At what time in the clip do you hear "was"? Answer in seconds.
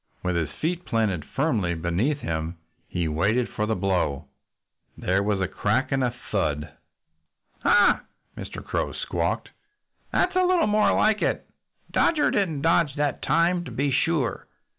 5.21-5.39